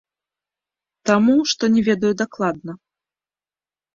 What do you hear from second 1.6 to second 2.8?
не ведаю дакладна.